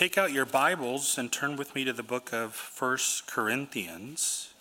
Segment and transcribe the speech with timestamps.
[0.00, 4.54] Take out your Bibles and turn with me to the book of First Corinthians.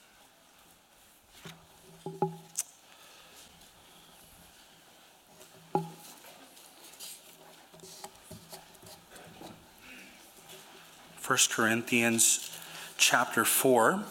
[11.15, 12.59] First Corinthians
[12.97, 14.03] chapter 4.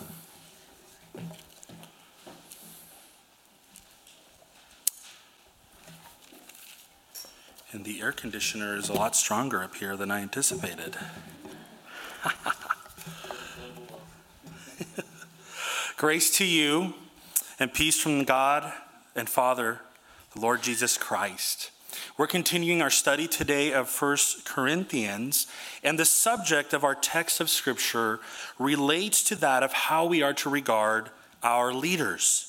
[7.89, 10.95] The air conditioner is a lot stronger up here than I anticipated.
[15.97, 16.93] Grace to you
[17.59, 18.71] and peace from God
[19.17, 19.81] and Father,
[20.35, 21.71] the Lord Jesus Christ.
[22.19, 25.47] We're continuing our study today of First Corinthians,
[25.83, 28.21] and the subject of our text of Scripture
[28.59, 31.09] relates to that of how we are to regard
[31.43, 32.48] our leaders.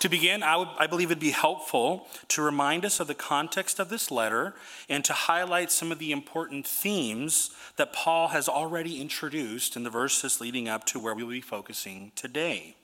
[0.00, 3.78] To begin, I, would, I, believe it'd be helpful to remind us of the context
[3.78, 4.54] of this letter
[4.88, 9.90] and to highlight some of the important themes that Paul has already introduced in the
[9.90, 12.76] verses leading up to where we will be focusing today.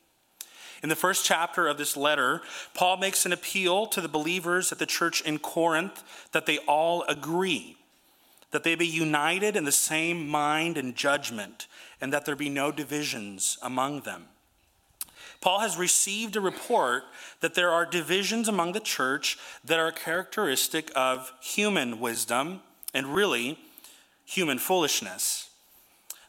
[0.83, 2.43] In the first chapter of this letter,
[2.75, 7.03] Paul makes an appeal to the believers at the church in Corinth that they all
[7.09, 7.79] agree,
[8.51, 11.67] that they be united in the same mind and judgment,
[11.99, 14.27] and that there be no divisions among them.
[15.41, 17.05] Paul has received a report
[17.41, 22.61] that there are divisions among the church that are characteristic of human wisdom
[22.95, 23.59] and really
[24.25, 25.51] human foolishness.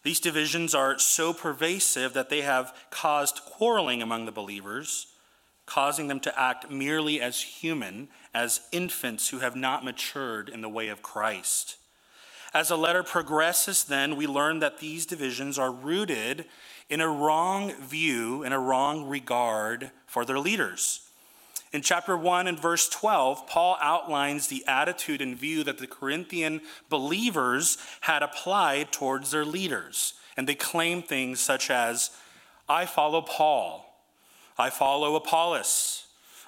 [0.03, 5.07] These divisions are so pervasive that they have caused quarreling among the believers,
[5.65, 10.69] causing them to act merely as human, as infants who have not matured in the
[10.69, 11.77] way of Christ.
[12.53, 16.45] As the letter progresses, then, we learn that these divisions are rooted
[16.89, 21.01] in a wrong view, in a wrong regard for their leaders.
[21.73, 26.61] In chapter 1 and verse 12, Paul outlines the attitude and view that the Corinthian
[26.89, 30.13] believers had applied towards their leaders.
[30.37, 32.11] And they claim things such as,
[32.69, 33.85] I follow Paul,
[34.57, 36.05] I follow Apollos,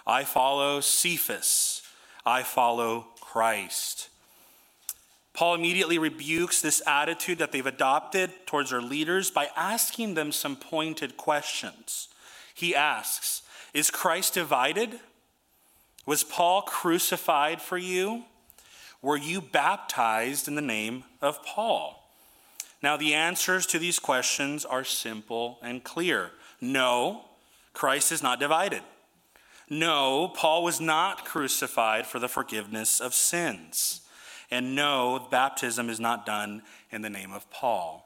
[0.07, 1.81] I follow Cephas,
[2.25, 4.09] I follow Christ.
[5.39, 10.57] Paul immediately rebukes this attitude that they've adopted towards their leaders by asking them some
[10.57, 12.09] pointed questions.
[12.53, 13.41] He asks,
[13.73, 14.99] Is Christ divided?
[16.05, 18.25] Was Paul crucified for you?
[19.01, 22.11] Were you baptized in the name of Paul?
[22.83, 26.31] Now, the answers to these questions are simple and clear.
[26.59, 27.23] No,
[27.71, 28.81] Christ is not divided.
[29.69, 34.01] No, Paul was not crucified for the forgiveness of sins.
[34.51, 38.05] And no, baptism is not done in the name of Paul.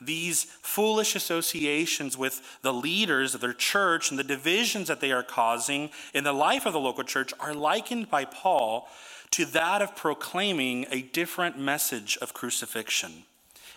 [0.00, 5.22] These foolish associations with the leaders of their church and the divisions that they are
[5.22, 8.88] causing in the life of the local church are likened by Paul
[9.32, 13.24] to that of proclaiming a different message of crucifixion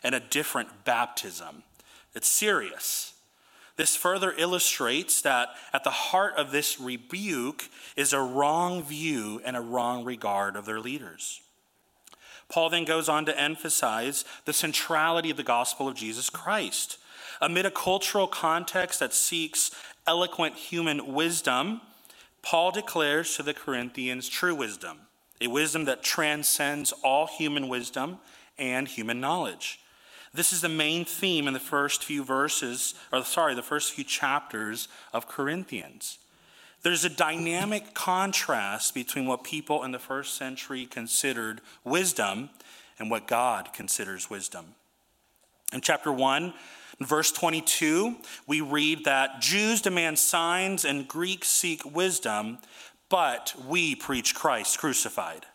[0.02, 1.64] and a different baptism.
[2.16, 3.14] It's serious.
[3.76, 9.58] This further illustrates that at the heart of this rebuke is a wrong view and
[9.58, 11.42] a wrong regard of their leaders.
[12.54, 17.00] Paul then goes on to emphasize the centrality of the gospel of Jesus Christ.
[17.42, 19.72] Amid a cultural context that seeks
[20.06, 21.82] eloquent human wisdom,
[22.44, 25.00] Paul declares to the Corinthians true wisdom,
[25.42, 28.20] a wisdom that transcends all human wisdom
[28.60, 29.80] and human knowledge.
[30.32, 34.04] This is the main theme in the first few verses, or sorry, the first few
[34.04, 36.20] chapters of Corinthians.
[36.84, 42.50] There's a dynamic contrast between what people in the first century considered wisdom
[43.00, 44.76] and what God considers wisdom.
[45.72, 46.54] In chapter 1,
[47.00, 48.18] verse 22,
[48.48, 52.60] we read that Jews demand signs and Greeks seek wisdom,
[53.10, 55.46] but we preach Christ crucified.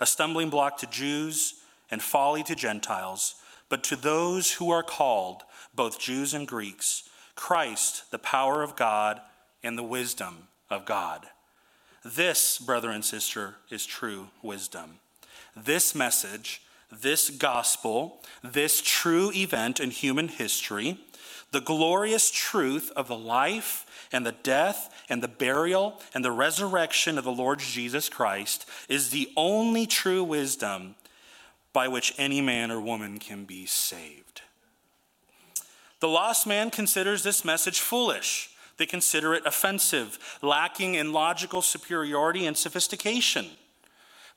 [0.00, 3.34] A stumbling block to Jews and folly to Gentiles,
[3.68, 5.42] but to those who are called,
[5.74, 9.20] both Jews and Greeks, Christ, the power of God
[9.62, 11.26] and the wisdom of God.
[12.04, 15.00] This, brother and sister, is true wisdom.
[15.56, 20.98] This message, this gospel, this true event in human history,
[21.50, 27.18] the glorious truth of the life and the death and the burial and the resurrection
[27.18, 30.94] of the Lord Jesus Christ is the only true wisdom
[31.72, 34.42] by which any man or woman can be saved.
[36.00, 42.46] The lost man considers this message foolish they consider it offensive, lacking in logical superiority
[42.46, 43.46] and sophistication.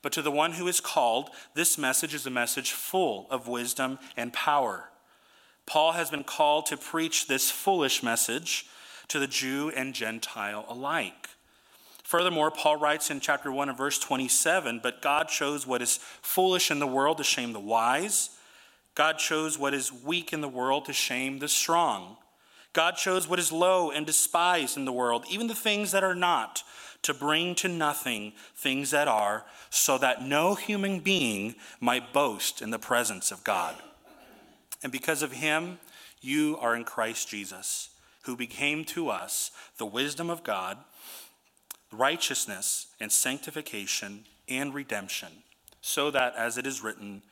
[0.02, 3.98] But to the one who is called, this message is a message full of wisdom
[4.16, 4.90] and power.
[5.66, 8.66] Paul has been called to preach this foolish message
[9.08, 11.28] to the Jew and Gentile alike.
[12.02, 16.70] Furthermore, Paul writes in chapter 1 and verse 27 But God chose what is foolish
[16.70, 18.30] in the world to shame the wise.
[18.94, 22.16] God chose what is weak in the world to shame the strong.
[22.72, 26.14] God chose what is low and despised in the world, even the things that are
[26.14, 26.62] not,
[27.02, 32.70] to bring to nothing things that are, so that no human being might boast in
[32.70, 33.76] the presence of God.
[34.82, 35.78] And because of him,
[36.20, 37.90] you are in Christ Jesus,
[38.22, 40.78] who became to us the wisdom of God,
[41.90, 45.28] righteousness and sanctification and redemption,
[45.80, 47.22] so that, as it is written,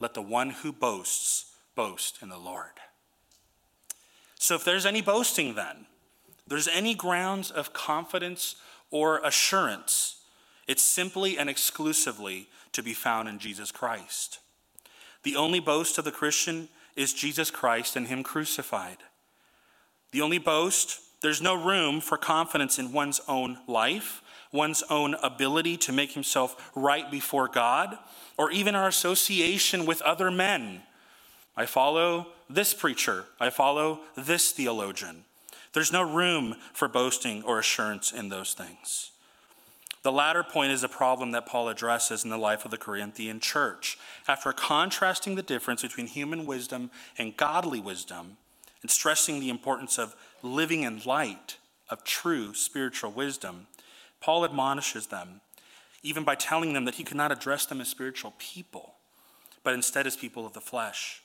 [0.00, 2.72] let the one who boasts boast in the Lord.
[4.38, 5.86] So, if there's any boasting, then,
[6.46, 8.56] there's any grounds of confidence
[8.90, 10.22] or assurance,
[10.66, 14.38] it's simply and exclusively to be found in Jesus Christ.
[15.22, 18.98] The only boast of the Christian is Jesus Christ and Him crucified.
[20.12, 25.76] The only boast, there's no room for confidence in one's own life, one's own ability
[25.76, 27.98] to make himself right before God,
[28.38, 30.82] or even our association with other men.
[31.58, 35.24] I follow this preacher, I follow this theologian.
[35.72, 39.10] There's no room for boasting or assurance in those things.
[40.04, 43.40] The latter point is a problem that Paul addresses in the life of the Corinthian
[43.40, 43.98] church.
[44.28, 48.36] After contrasting the difference between human wisdom and godly wisdom,
[48.80, 50.14] and stressing the importance of
[50.44, 51.56] living in light
[51.90, 53.66] of true spiritual wisdom,
[54.20, 55.40] Paul admonishes them,
[56.04, 58.94] even by telling them that he could not address them as spiritual people,
[59.64, 61.22] but instead as people of the flesh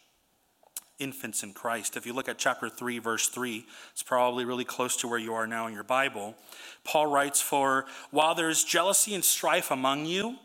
[1.00, 1.98] infants in Christ.
[1.98, 5.34] If you look at chapter 3, verse 3, it's probably really close to where you
[5.34, 6.36] are now in your Bible.
[6.84, 10.38] Paul writes, For while there is jealousy and strife among you,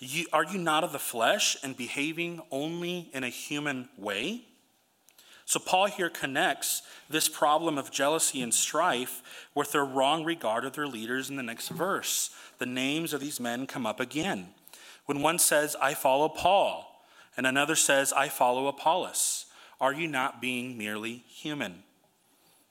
[0.00, 4.42] you are you not of the flesh and behaving only in a human way?
[5.46, 9.22] So, Paul here connects this problem of jealousy and strife
[9.54, 12.30] with their wrong regard of their leaders in the next verse.
[12.58, 14.48] The names of these men come up again.
[15.04, 17.06] When one says, I follow Paul,
[17.36, 19.43] and another says, I follow Apollos.
[19.80, 21.82] Are you not being merely human?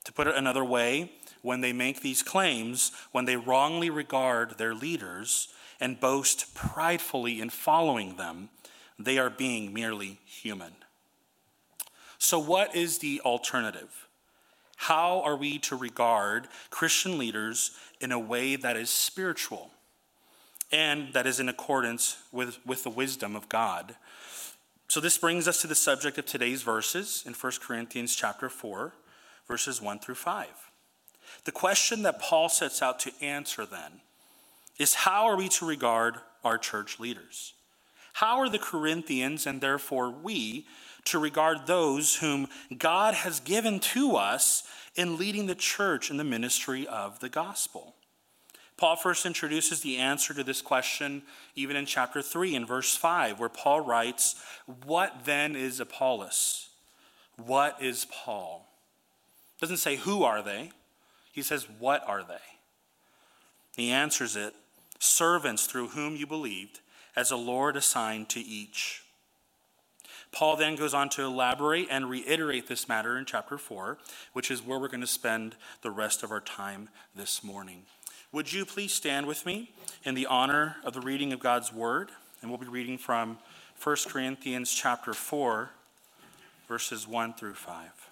[0.05, 1.11] To put it another way,
[1.41, 7.49] when they make these claims, when they wrongly regard their leaders and boast pridefully in
[7.49, 8.49] following them,
[8.97, 10.73] they are being merely human.
[12.17, 14.07] So, what is the alternative?
[14.77, 19.71] How are we to regard Christian leaders in a way that is spiritual
[20.71, 23.95] and that is in accordance with, with the wisdom of God?
[24.87, 28.93] So this brings us to the subject of today's verses in 1 Corinthians chapter 4,
[29.47, 30.47] verses 1 through 5.
[31.45, 34.01] The question that Paul sets out to answer then
[34.77, 37.53] is how are we to regard our church leaders?
[38.13, 40.67] How are the Corinthians and therefore we
[41.05, 42.47] to regard those whom
[42.77, 44.63] God has given to us
[44.95, 47.92] in leading the church in the ministry of the gospel?
[48.77, 51.23] Paul first introduces the answer to this question
[51.55, 54.35] even in chapter 3 in verse 5, where Paul writes,
[54.85, 56.69] What then is Apollos?
[57.37, 58.67] What is Paul?
[59.59, 60.71] Doesn't say who are they,
[61.31, 62.35] he says, What are they?
[63.75, 64.53] He answers it,
[64.99, 66.79] servants through whom you believed,
[67.15, 69.03] as the Lord assigned to each.
[70.31, 73.99] Paul then goes on to elaborate and reiterate this matter in chapter 4,
[74.33, 77.83] which is where we're going to spend the rest of our time this morning.
[78.33, 79.71] Would you please stand with me
[80.03, 82.09] in the honor of the reading of God's word?
[82.41, 83.37] And we'll be reading from
[83.83, 85.69] 1 Corinthians chapter 4,
[86.67, 88.09] verses 1 through 5.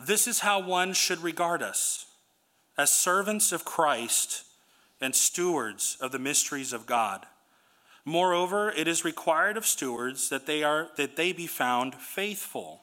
[0.00, 2.06] This is how one should regard us
[2.76, 4.44] as servants of Christ
[5.00, 7.26] and stewards of the mysteries of God.
[8.04, 12.82] Moreover, it is required of stewards that they, are, that they be found faithful.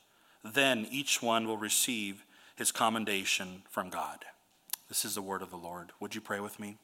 [0.43, 4.25] Then each one will receive his commendation from God.
[4.89, 5.91] This is the word of the Lord.
[5.99, 6.77] Would you pray with me?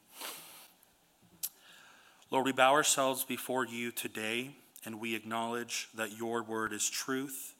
[2.30, 4.50] Lord, we bow ourselves before you today
[4.84, 7.54] and we acknowledge that your word is truth,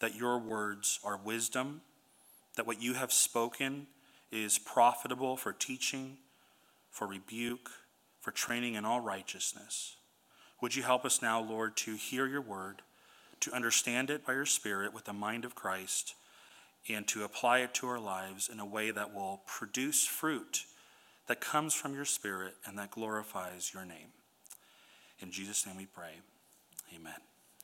[0.00, 1.80] that your words are wisdom,
[2.56, 3.86] that what you have spoken
[4.30, 6.18] is profitable for teaching,
[6.90, 7.70] for rebuke,
[8.20, 9.96] for training in all righteousness.
[10.60, 12.82] Would you help us now, Lord, to hear your word?
[13.40, 16.14] To understand it by your Spirit with the mind of Christ,
[16.88, 20.64] and to apply it to our lives in a way that will produce fruit
[21.26, 24.08] that comes from your Spirit and that glorifies your name.
[25.20, 26.14] In Jesus' name we pray.
[26.94, 27.14] Amen.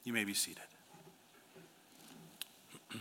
[0.05, 0.63] You may be seated.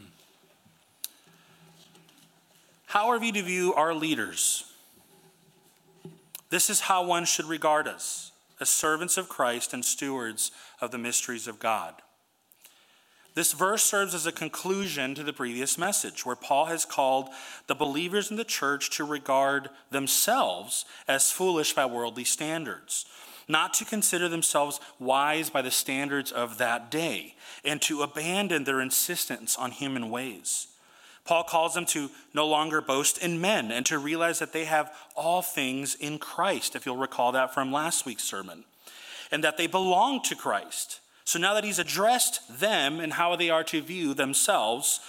[2.87, 4.71] How are we to view our leaders?
[6.49, 10.97] This is how one should regard us as servants of Christ and stewards of the
[10.97, 11.95] mysteries of God.
[13.35, 17.29] This verse serves as a conclusion to the previous message, where Paul has called
[17.67, 23.05] the believers in the church to regard themselves as foolish by worldly standards,
[23.49, 28.79] not to consider themselves wise by the standards of that day, and to abandon their
[28.79, 30.67] insistence on human ways.
[31.25, 34.93] Paul calls them to no longer boast in men and to realize that they have
[35.13, 38.63] all things in Christ, if you'll recall that from last week's sermon,
[39.29, 41.01] and that they belong to Christ.
[41.25, 44.99] So now that he's addressed them and how they are to view themselves,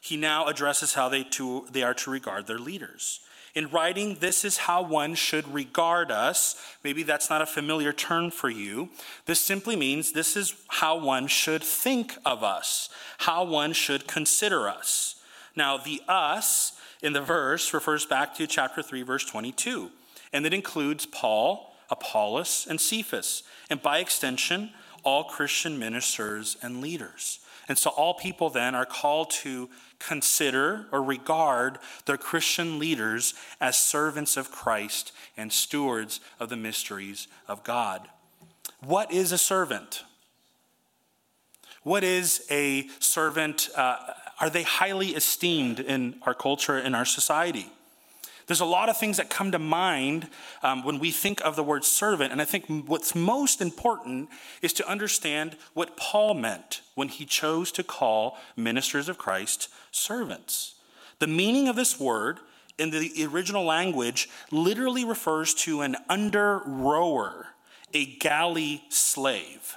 [0.00, 3.20] he now addresses how they, to, they are to regard their leaders.
[3.54, 6.60] In writing, this is how one should regard us.
[6.84, 8.90] Maybe that's not a familiar term for you.
[9.26, 14.68] This simply means this is how one should think of us, how one should consider
[14.68, 15.16] us.
[15.56, 19.90] Now, the us in the verse refers back to chapter 3, verse 22,
[20.32, 24.70] and it includes Paul, Apollos, and Cephas, and by extension,
[25.02, 27.40] all Christian ministers and leaders.
[27.68, 29.68] And so, all people then are called to
[30.00, 37.28] consider or regard their Christian leaders as servants of Christ and stewards of the mysteries
[37.46, 38.08] of God.
[38.80, 40.04] What is a servant?
[41.82, 43.68] What is a servant?
[43.76, 43.96] Uh,
[44.40, 47.70] are they highly esteemed in our culture, in our society?
[48.50, 50.28] There's a lot of things that come to mind
[50.64, 54.28] um, when we think of the word servant, and I think what's most important
[54.60, 60.74] is to understand what Paul meant when he chose to call ministers of Christ servants.
[61.20, 62.40] The meaning of this word
[62.76, 67.50] in the original language literally refers to an under rower,
[67.94, 69.76] a galley slave.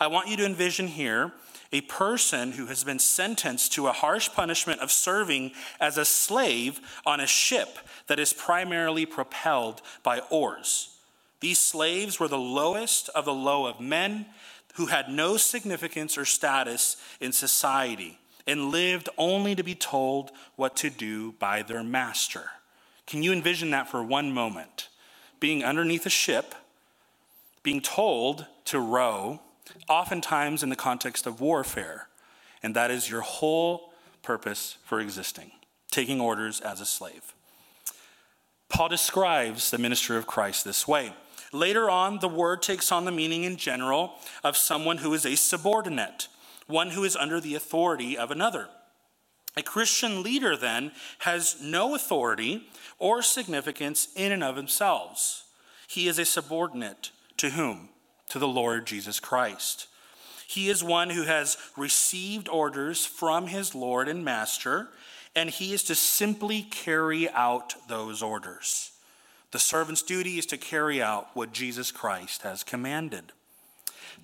[0.00, 1.30] I want you to envision here
[1.74, 5.50] a person who has been sentenced to a harsh punishment of serving
[5.80, 10.96] as a slave on a ship that is primarily propelled by oars.
[11.40, 14.26] These slaves were the lowest of the low of men
[14.74, 20.76] who had no significance or status in society and lived only to be told what
[20.76, 22.50] to do by their master.
[23.04, 24.90] Can you envision that for one moment?
[25.40, 26.54] Being underneath a ship,
[27.64, 29.40] being told to row,
[29.88, 32.08] oftentimes in the context of warfare,
[32.62, 33.92] and that is your whole
[34.22, 35.50] purpose for existing,
[35.90, 37.34] taking orders as a slave.
[38.68, 41.12] Paul describes the minister of Christ this way.
[41.52, 45.36] Later on, the word takes on the meaning in general of someone who is a
[45.36, 46.26] subordinate,
[46.66, 48.68] one who is under the authority of another.
[49.56, 50.90] A Christian leader, then,
[51.20, 52.66] has no authority
[52.98, 55.44] or significance in and of themselves.
[55.86, 57.90] He is a subordinate to whom?
[58.28, 59.86] To the Lord Jesus Christ.
[60.46, 64.88] He is one who has received orders from his Lord and Master,
[65.34, 68.92] and he is to simply carry out those orders.
[69.50, 73.32] The servant's duty is to carry out what Jesus Christ has commanded.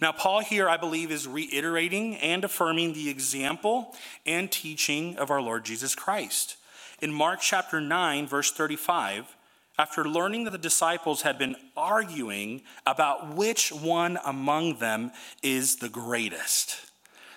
[0.00, 5.42] Now, Paul here, I believe, is reiterating and affirming the example and teaching of our
[5.42, 6.56] Lord Jesus Christ.
[7.00, 9.36] In Mark chapter 9, verse 35,
[9.80, 15.10] after learning that the disciples had been arguing about which one among them
[15.42, 16.76] is the greatest.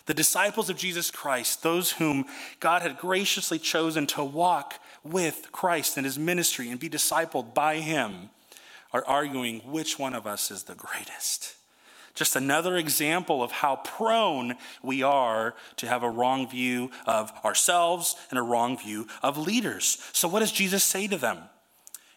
[0.07, 2.25] The disciples of Jesus Christ, those whom
[2.59, 4.73] God had graciously chosen to walk
[5.05, 8.29] with Christ in his ministry and be discipled by him,
[8.91, 11.55] are arguing which one of us is the greatest.
[12.13, 18.17] Just another example of how prone we are to have a wrong view of ourselves
[18.31, 19.97] and a wrong view of leaders.
[20.11, 21.39] So, what does Jesus say to them?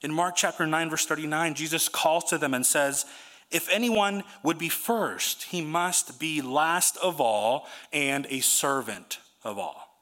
[0.06, 3.06] In Mark chapter 9, verse 39, Jesus calls to them and says,
[3.50, 9.58] If anyone would be first, he must be last of all and a servant of
[9.58, 9.98] all.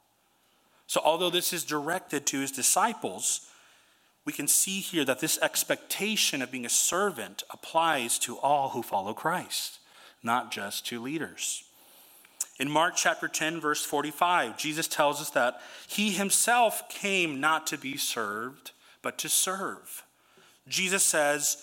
[0.86, 3.48] So, although this is directed to his disciples,
[4.26, 8.82] we can see here that this expectation of being a servant applies to all who
[8.82, 9.78] follow Christ,
[10.22, 11.64] not just to leaders.
[12.58, 17.78] In Mark chapter 10, verse 45, Jesus tells us that he himself came not to
[17.78, 18.72] be served,
[19.04, 20.02] but to serve.
[20.66, 21.58] Jesus says,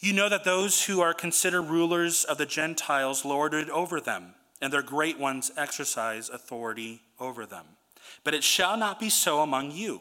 [0.00, 4.34] You know that those who are considered rulers of the Gentiles lord it over them,
[4.60, 7.66] and their great ones exercise authority over them.
[8.24, 10.00] But it shall not be so among you.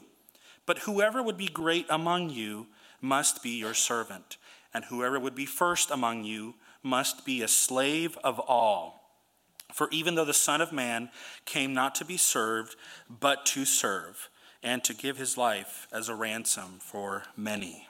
[0.66, 2.68] But whoever would be great among you
[3.02, 4.38] must be your servant,
[4.74, 9.02] and whoever would be first among you must be a slave of all.
[9.74, 11.10] For even though the Son of Man
[11.46, 12.76] came not to be served,
[13.10, 14.30] but to serve
[14.64, 17.88] and to give his life as a ransom for many.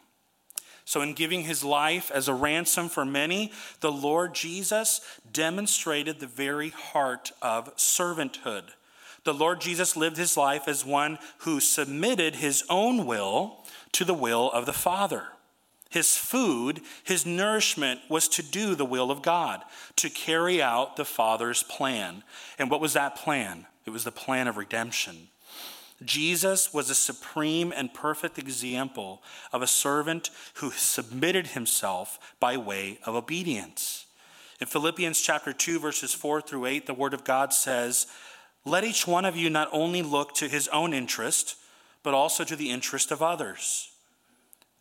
[0.85, 4.99] So, in giving his life as a ransom for many, the Lord Jesus
[5.31, 8.63] demonstrated the very heart of servanthood.
[9.23, 14.13] The Lord Jesus lived his life as one who submitted his own will to the
[14.13, 15.27] will of the Father.
[15.89, 19.61] His food, his nourishment was to do the will of God,
[19.97, 22.23] to carry out the Father's plan.
[22.57, 23.67] And what was that plan?
[23.85, 25.27] It was the plan of redemption.
[26.03, 32.99] Jesus was a supreme and perfect example of a servant who submitted himself by way
[33.05, 34.05] of obedience.
[34.59, 38.07] In Philippians chapter 2 verses 4 through 8 the word of God says,
[38.65, 41.55] "Let each one of you not only look to his own interest,
[42.03, 43.89] but also to the interest of others."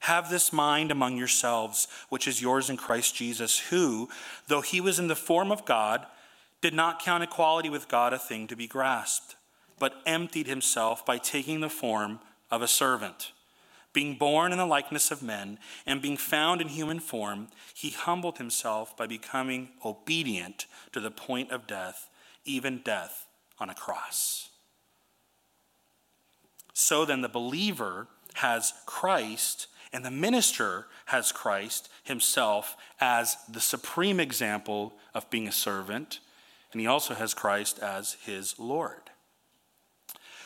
[0.04, 4.08] Have this mind among yourselves, which is yours in Christ Jesus, who,
[4.46, 6.06] though he was in the form of God,
[6.62, 9.36] did not count equality with God a thing to be grasped,
[9.80, 12.20] but emptied himself by taking the form
[12.52, 13.32] of a servant.
[13.92, 18.38] Being born in the likeness of men, and being found in human form, he humbled
[18.38, 22.08] himself by becoming obedient to the point of death,
[22.44, 23.26] even death
[23.58, 24.50] on a cross.
[26.72, 34.20] So then, the believer has Christ and the minister has Christ himself as the supreme
[34.20, 36.20] example of being a servant,
[36.72, 39.09] and he also has Christ as his Lord.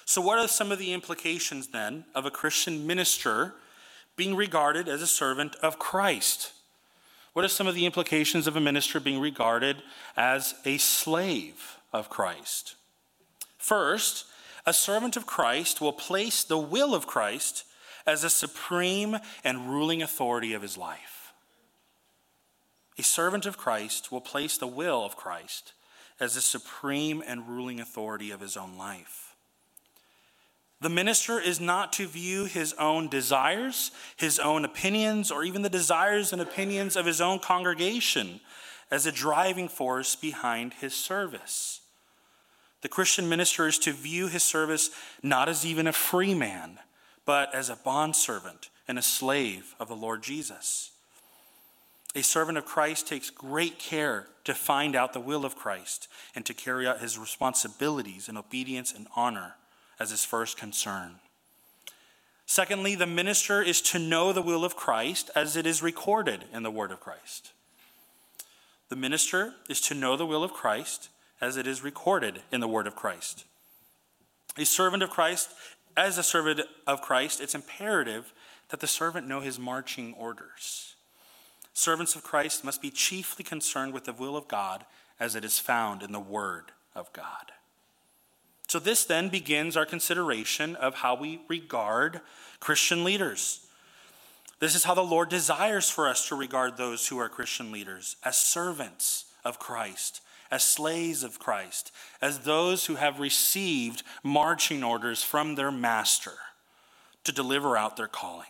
[0.04, 3.54] So, what are some of the implications then of a Christian minister
[4.16, 6.52] being regarded as a servant of Christ?
[7.32, 9.82] What are some of the implications of a minister being regarded
[10.16, 12.76] as a slave of Christ?
[13.58, 14.26] First,
[14.66, 17.64] a servant of Christ will place the will of Christ
[18.06, 21.32] as a supreme and ruling authority of his life.
[22.99, 25.73] A servant of Christ will place the will of Christ
[26.20, 29.23] as the supreme and ruling authority of his own life.
[30.80, 35.70] The minister is not to view his own desires, his own opinions, or even the
[35.70, 38.40] desires and opinions of his own congregation
[38.90, 41.80] as a driving force behind his service.
[42.82, 44.90] The Christian minister is to view his service
[45.22, 46.78] not as even a free man,
[47.24, 50.90] but as a bondservant and a slave of the Lord Jesus.
[52.14, 56.44] A servant of Christ takes great care to find out the will of Christ and
[56.44, 59.54] to carry out his responsibilities in obedience and honor
[59.98, 61.16] as his first concern.
[62.46, 66.62] Secondly, the minister is to know the will of Christ as it is recorded in
[66.62, 67.52] the Word of Christ.
[68.90, 71.09] The minister is to know the will of Christ
[71.40, 73.44] as it is recorded in the Word of Christ.
[74.59, 75.50] A servant of Christ
[75.96, 78.33] as a servant of Christ, it's imperative
[78.68, 80.96] that the servant know his marching orders.
[81.72, 84.85] Servants of Christ must be chiefly concerned with the will of God
[85.18, 87.52] as it is found in the Word of God.
[88.74, 92.20] So, this then begins our consideration of how we regard
[92.58, 93.60] Christian leaders.
[94.58, 98.16] This is how the Lord desires for us to regard those who are Christian leaders
[98.24, 105.22] as servants of Christ, as slaves of Christ, as those who have received marching orders
[105.22, 106.34] from their master
[107.22, 108.48] to deliver out their calling.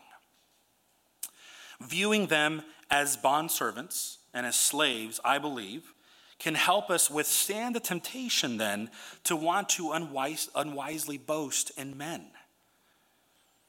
[1.83, 5.93] Viewing them as bondservants and as slaves, I believe,
[6.39, 8.91] can help us withstand the temptation then
[9.25, 12.27] to want to unwise, unwisely boast in men.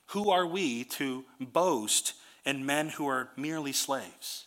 [0.08, 2.14] Who are we to boast
[2.46, 4.46] in men who are merely slaves?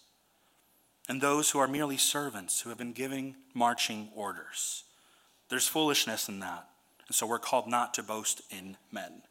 [1.08, 4.84] and those who are merely servants who have been giving marching orders.
[5.48, 6.68] There's foolishness in that,
[7.06, 9.22] and so we're called not to boast in men.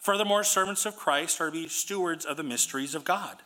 [0.00, 3.42] Furthermore, servants of Christ are to be stewards of the mysteries of God.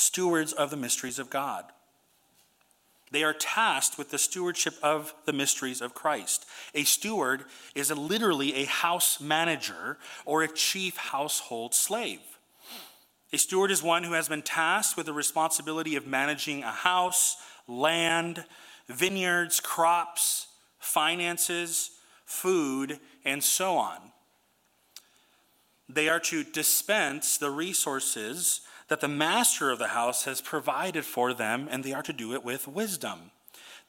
[0.00, 1.66] Stewards of the mysteries of God.
[3.10, 6.46] They are tasked with the stewardship of the mysteries of Christ.
[6.74, 12.20] A steward is a, literally a house manager or a chief household slave.
[13.32, 17.36] A steward is one who has been tasked with the responsibility of managing a house,
[17.66, 18.44] land,
[18.88, 20.46] vineyards, crops,
[20.78, 21.90] finances,
[22.24, 23.98] food, and so on.
[25.88, 31.32] They are to dispense the resources that the master of the house has provided for
[31.32, 33.30] them, and they are to do it with wisdom.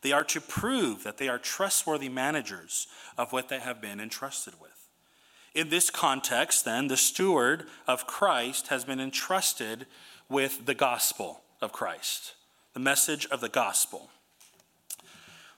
[0.03, 2.85] They are to prove that they are trustworthy managers
[3.17, 4.87] of what they have been entrusted with.
[5.55, 9.87] In this context, then, the steward of Christ has been entrusted
[10.29, 12.35] with the gospel of Christ,
[12.73, 14.11] the message of the gospel.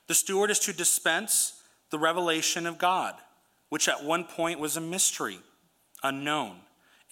[0.07, 3.15] The steward is to dispense the revelation of God,
[3.67, 5.39] which at one point was a mystery,
[6.01, 6.61] unknown,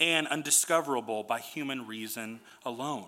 [0.02, 3.08] and undiscoverable by human reason alone,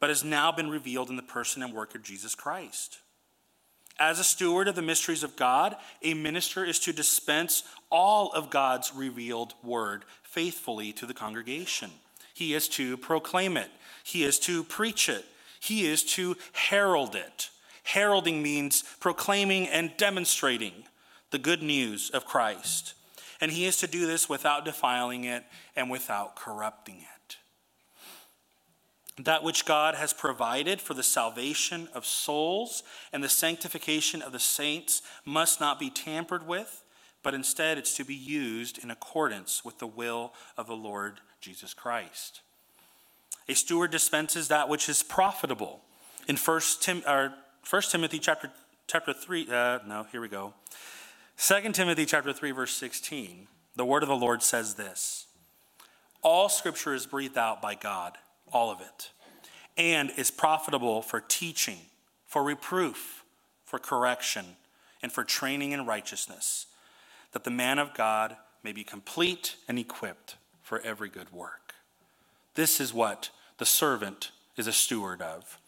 [0.00, 2.98] but has now been revealed in the person and work of Jesus Christ.
[4.00, 8.50] As a steward of the mysteries of God, a minister is to dispense all of
[8.50, 11.90] God's revealed word faithfully to the congregation.
[12.34, 13.70] He is to proclaim it,
[14.02, 15.24] he is to preach it,
[15.60, 17.50] he is to herald it.
[17.84, 20.84] Heralding means proclaiming and demonstrating
[21.30, 22.94] the good news of Christ.
[23.40, 25.44] And he is to do this without defiling it
[25.76, 27.36] and without corrupting it.
[29.24, 34.38] That which God has provided for the salvation of souls and the sanctification of the
[34.38, 36.84] saints must not be tampered with,
[37.22, 41.74] but instead it's to be used in accordance with the will of the Lord Jesus
[41.74, 42.42] Christ.
[43.48, 45.80] A steward dispenses that which is profitable.
[46.28, 47.32] In 1, Tim, or
[47.68, 48.50] 1 Timothy chapter,
[48.86, 50.54] chapter 3, uh, no, here we go.
[51.40, 53.46] 2 Timothy chapter 3 verse 16.
[53.76, 55.26] The word of the Lord says this.
[56.20, 58.18] All scripture is breathed out by God,
[58.52, 59.10] all of it,
[59.76, 61.78] and is profitable for teaching,
[62.26, 63.22] for reproof,
[63.64, 64.56] for correction,
[65.00, 66.66] and for training in righteousness,
[67.30, 71.74] that the man of God may be complete and equipped for every good work.
[72.56, 75.60] This is what the servant is a steward of.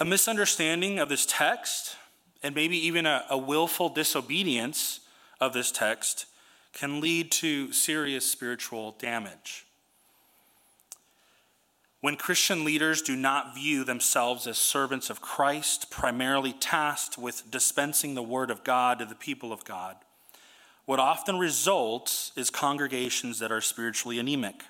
[0.00, 1.96] A misunderstanding of this text
[2.42, 5.00] and maybe even a, a willful disobedience
[5.40, 6.26] of this text
[6.72, 9.64] can lead to serious spiritual damage.
[12.00, 18.14] When Christian leaders do not view themselves as servants of Christ, primarily tasked with dispensing
[18.14, 19.96] the word of God to the people of God,
[20.84, 24.62] what often results is congregations that are spiritually anemic.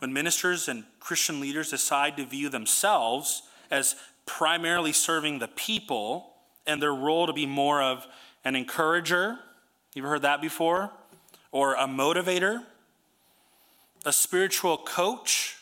[0.00, 3.94] When ministers and Christian leaders decide to view themselves as
[4.28, 6.34] primarily serving the people
[6.66, 8.06] and their role to be more of
[8.44, 9.38] an encourager.
[9.94, 10.92] You've heard that before?
[11.50, 12.62] Or a motivator,
[14.04, 15.56] a spiritual coach.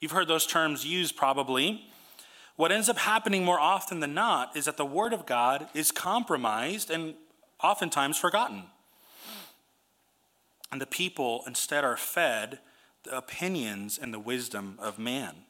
[0.00, 1.88] You've heard those terms used probably.
[2.56, 5.90] What ends up happening more often than not is that the Word of God is
[5.90, 7.14] compromised and
[7.62, 8.64] oftentimes forgotten.
[10.70, 12.58] And the people instead are fed
[13.04, 15.46] the opinions and the wisdom of man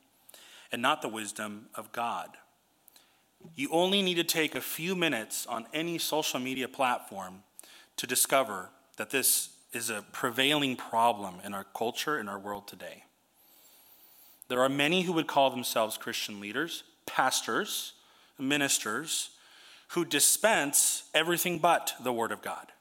[0.73, 2.37] and not the wisdom of God.
[3.55, 7.43] You only need to take a few minutes on any social media platform
[7.97, 13.05] to discover that this is a prevailing problem in our culture, in our world today.
[14.49, 17.93] There are many who would call themselves Christian leaders, pastors,
[18.39, 19.31] ministers,
[19.89, 22.73] who dispense everything but the Word of God.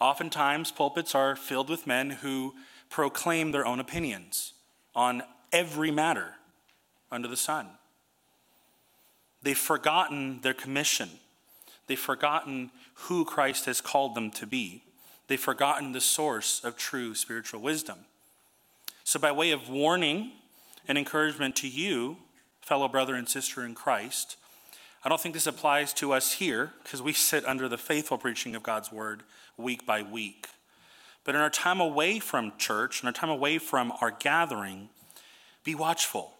[0.00, 2.54] Oftentimes, pulpits are filled with men who
[2.90, 4.52] proclaim their own opinions
[4.94, 5.22] on
[5.52, 6.34] every matter
[7.12, 7.68] under the sun.
[9.42, 11.10] They've forgotten their commission.
[11.86, 14.84] They've forgotten who Christ has called them to be.
[15.28, 17.98] They've forgotten the source of true spiritual wisdom.
[19.04, 20.32] So, by way of warning
[20.86, 22.16] and encouragement to you,
[22.60, 24.36] fellow brother and sister in Christ,
[25.04, 28.54] I don't think this applies to us here because we sit under the faithful preaching
[28.54, 29.24] of God's word
[29.56, 30.46] week by week.
[31.24, 34.88] But in our time away from church, in our time away from our gathering,
[35.64, 36.32] be watchful.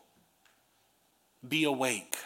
[1.46, 2.16] Be awake.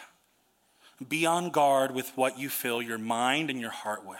[1.07, 4.17] Be on guard with what you fill your mind and your heart with.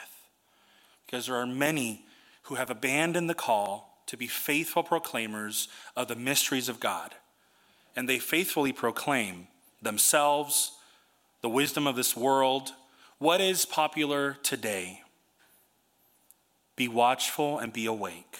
[1.06, 2.06] Because there are many
[2.44, 7.16] who have abandoned the call to be faithful proclaimers of the mysteries of God.
[7.96, 9.48] And they faithfully proclaim
[9.82, 10.74] themselves,
[11.42, 12.72] the wisdom of this world,
[13.18, 15.02] what is popular today.
[16.76, 18.40] Be watchful and be awake.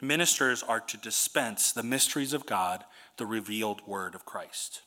[0.00, 2.84] Ministers are to dispense the mysteries of God,
[3.16, 4.82] the revealed word of Christ.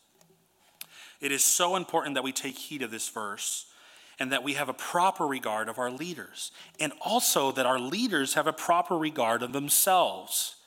[1.21, 3.67] It is so important that we take heed of this verse
[4.19, 8.35] and that we have a proper regard of our leaders, and also that our leaders
[8.35, 10.57] have a proper regard of themselves.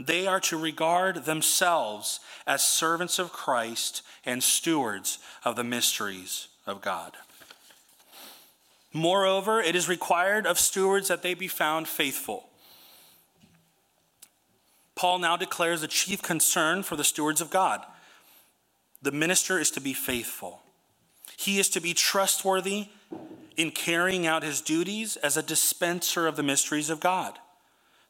[0.00, 6.80] They are to regard themselves as servants of Christ and stewards of the mysteries of
[6.80, 7.12] God.
[8.92, 12.48] Moreover, it is required of stewards that they be found faithful.
[14.96, 17.84] Paul now declares the chief concern for the stewards of God
[19.02, 20.62] the minister is to be faithful.
[21.36, 22.88] He is to be trustworthy
[23.56, 27.38] in carrying out his duties as a dispenser of the mysteries of God.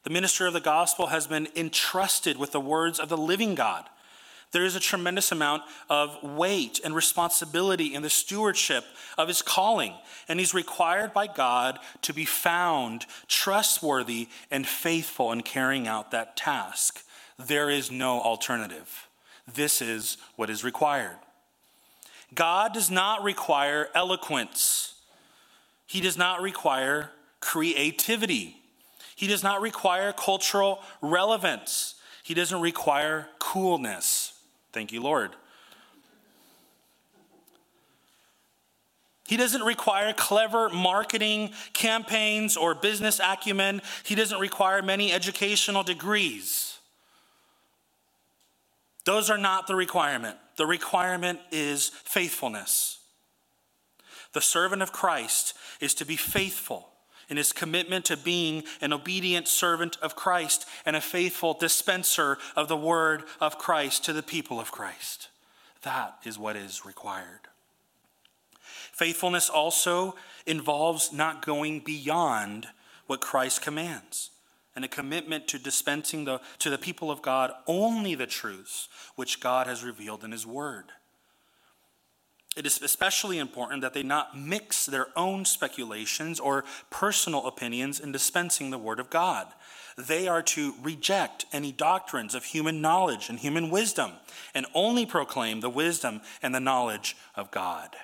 [0.03, 3.85] The minister of the gospel has been entrusted with the words of the living God.
[4.51, 8.85] There is a tremendous amount of weight and responsibility in the stewardship
[9.17, 9.95] of his calling,
[10.27, 16.37] and he's required by God to be found trustworthy and faithful in carrying out that
[16.37, 17.03] task.
[17.39, 19.07] There is no alternative.
[19.51, 21.17] This is what is required.
[22.33, 24.95] God does not require eloquence,
[25.85, 28.57] He does not require creativity,
[29.15, 34.33] He does not require cultural relevance, He doesn't require coolness.
[34.71, 35.35] Thank you, Lord.
[39.25, 43.81] He doesn't require clever marketing campaigns or business acumen.
[44.03, 46.72] He doesn't require many educational degrees.
[49.05, 50.37] Those are not the requirement.
[50.55, 52.99] The requirement is faithfulness.
[54.33, 56.89] The servant of Christ is to be faithful
[57.29, 62.67] in his commitment to being an obedient servant of Christ and a faithful dispenser of
[62.67, 65.29] the word of Christ to the people of Christ.
[65.83, 67.41] That is what is required.
[68.91, 72.67] Faithfulness also involves not going beyond
[73.07, 74.29] what Christ commands
[74.75, 79.39] and a commitment to dispensing the, to the people of God only the truths which
[79.39, 80.85] God has revealed in His Word.
[82.55, 88.11] It is especially important that they not mix their own speculations or personal opinions in
[88.11, 89.47] dispensing the Word of God.
[89.97, 94.11] They are to reject any doctrines of human knowledge and human wisdom
[94.53, 97.95] and only proclaim the wisdom and the knowledge of God.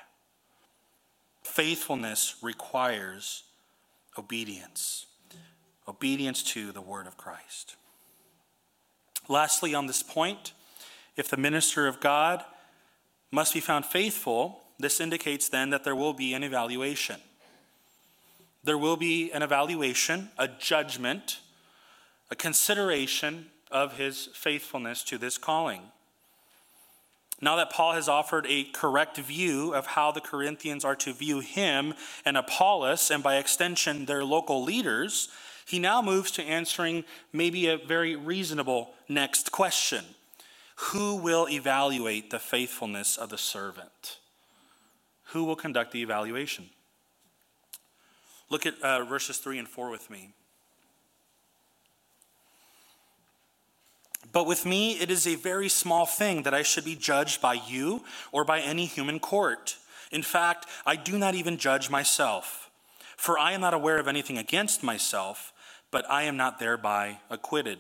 [1.44, 3.44] Faithfulness requires
[4.18, 5.06] obedience,
[5.90, 7.76] obedience to the Word of Christ.
[9.28, 10.54] Lastly, on this point,
[11.18, 12.44] if the minister of God
[13.32, 17.20] must be found faithful, this indicates then that there will be an evaluation.
[18.64, 21.40] There will be an evaluation, a judgment,
[22.32, 25.82] a consideration of his faithfulness to this calling.
[27.42, 31.40] Now that Paul has offered a correct view of how the Corinthians are to view
[31.40, 31.94] him
[32.26, 35.30] and Apollos, and by extension their local leaders,
[35.70, 40.04] he now moves to answering maybe a very reasonable next question
[40.76, 44.18] who will evaluate the faithfulness of the servant?
[45.26, 46.72] Who will conduct the evaluation?
[48.50, 50.34] Look at uh, verses 3 and 4 with me.
[54.32, 57.54] But with me, it is a very small thing that I should be judged by
[57.54, 59.78] you or by any human court.
[60.12, 62.72] In fact, I do not even judge myself.
[63.18, 65.52] For I am not aware of anything against myself,
[65.92, 67.80] but I am not thereby acquitted.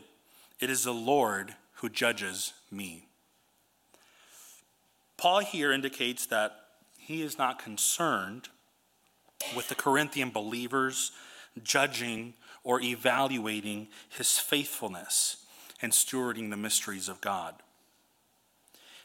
[0.59, 3.07] It is the Lord who judges me.
[5.17, 6.55] Paul here indicates that
[6.97, 8.49] he is not concerned
[9.55, 11.11] with the Corinthian believers
[11.63, 15.37] judging or evaluating his faithfulness
[15.81, 17.55] and stewarding the mysteries of God.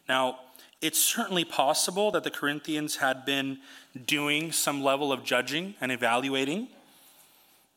[0.08, 0.40] Now,
[0.80, 3.58] it's certainly possible that the Corinthians had been
[4.04, 6.68] doing some level of judging and evaluating.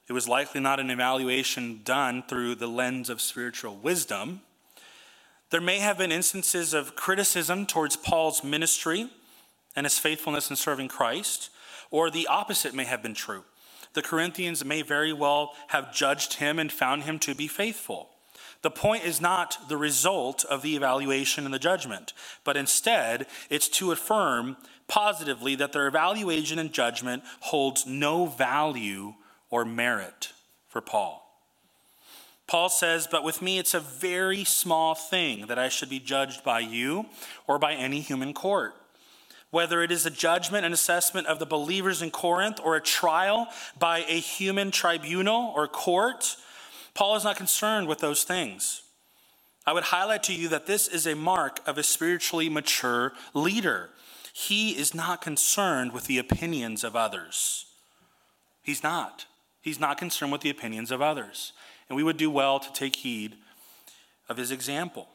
[0.07, 4.41] It was likely not an evaluation done through the lens of spiritual wisdom,
[5.49, 9.09] there may have been instances of criticism towards Paul's ministry
[9.75, 11.49] and his faithfulness in serving Christ,
[11.89, 13.43] or the opposite may have been true.
[13.93, 18.09] The Corinthians may very well have judged him and found him to be faithful.
[18.61, 22.11] The point is not the result of the evaluation and the judgment,
[22.43, 29.13] but instead it's to affirm positively that their evaluation and judgment holds no value
[29.49, 30.33] or merit
[30.67, 31.23] for Paul.
[32.47, 36.43] Paul says, But with me it's a very small thing that I should be judged
[36.43, 37.07] by you
[37.45, 38.73] or by any human court.
[39.49, 43.47] Whether it is a judgment and assessment of the believers in Corinth or a trial
[43.79, 46.35] by a human tribunal or court,
[46.93, 48.81] Paul is not concerned with those things.
[49.65, 53.89] I would highlight to you that this is a mark of a spiritually mature leader.
[54.33, 57.65] He is not concerned with the opinions of others.
[58.63, 59.25] He's not.
[59.61, 61.53] He's not concerned with the opinions of others
[61.89, 63.35] and we would do well to take heed
[64.29, 65.07] of his example.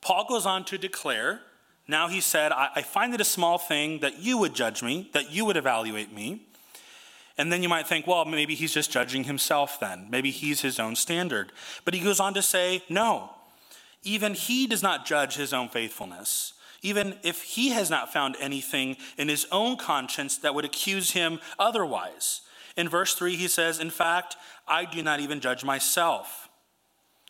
[0.00, 1.40] Paul goes on to declare,
[1.86, 5.10] now he said, I, I find it a small thing that you would judge me,
[5.12, 6.42] that you would evaluate me.
[7.36, 10.08] And then you might think, well, maybe he's just judging himself then.
[10.10, 11.52] Maybe he's his own standard.
[11.84, 13.30] But he goes on to say, no,
[14.02, 16.52] even he does not judge his own faithfulness.
[16.82, 21.40] Even if he has not found anything in his own conscience that would accuse him
[21.58, 22.42] otherwise.
[22.76, 26.48] In verse 3, he says, In fact, I do not even judge myself,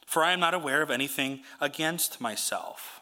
[0.06, 3.00] for I am not aware of anything against myself.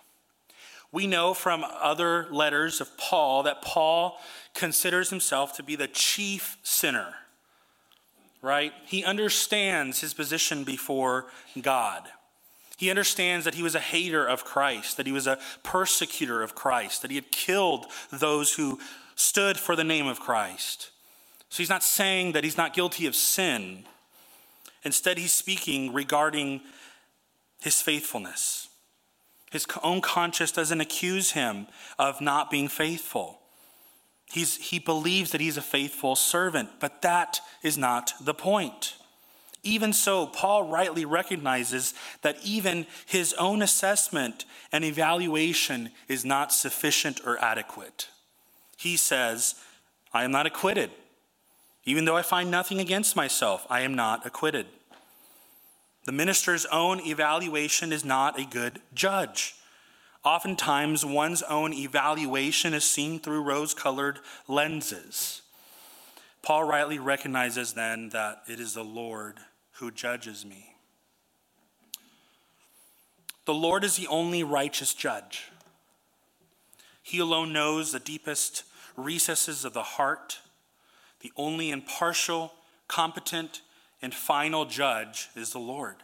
[0.91, 4.19] We know from other letters of Paul that Paul
[4.55, 7.15] considers himself to be the chief sinner,
[8.43, 8.73] right?
[8.85, 11.27] He understands his position before
[11.61, 12.03] God.
[12.77, 16.55] He understands that he was a hater of Christ, that he was a persecutor of
[16.55, 18.81] Christ, that he had killed those who
[19.15, 20.92] stood for the name of Christ.
[21.53, 23.85] So he's not saying that he's not guilty of sin.
[24.85, 26.63] Instead, he's speaking regarding
[27.61, 28.71] his faithfulness.
[29.51, 31.67] His own conscience doesn't accuse him
[31.99, 33.41] of not being faithful.
[34.25, 38.95] He's, he believes that he's a faithful servant, but that is not the point.
[39.63, 47.21] Even so, Paul rightly recognizes that even his own assessment and evaluation is not sufficient
[47.27, 48.09] or adequate.
[48.79, 49.55] He says,
[50.15, 50.93] I am not acquitted.
[51.85, 54.67] Even though I find nothing against myself, I am not acquitted.
[56.05, 59.55] The minister's own evaluation is not a good judge.
[60.25, 65.43] Oftentimes, one's own evaluation is seen through rose colored lenses.
[66.43, 69.39] Paul rightly recognizes then that it is the Lord
[69.75, 70.75] who judges me.
[73.45, 75.51] The Lord is the only righteous judge.
[77.03, 78.63] He alone knows the deepest
[78.97, 80.39] recesses of the heart.
[81.23, 82.53] The only impartial,
[82.89, 83.63] competent,
[84.03, 85.97] and final judge is the Lord.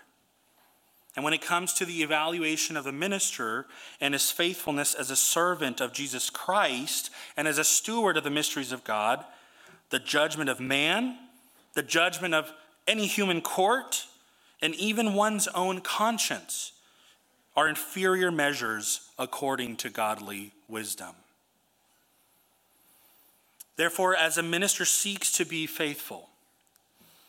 [1.16, 3.66] And when it comes to the evaluation of the minister
[4.00, 8.30] and his faithfulness as a servant of Jesus Christ and as a steward of the
[8.30, 9.24] mysteries of God,
[9.90, 11.18] the judgment of man,
[11.74, 12.52] the judgment of
[12.86, 14.06] any human court,
[14.62, 16.72] and even one's own conscience
[17.56, 21.16] are inferior measures according to godly wisdom.
[23.78, 26.30] Therefore, as a minister seeks to be faithful,